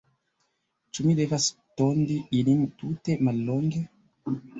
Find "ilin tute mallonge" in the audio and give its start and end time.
2.39-3.83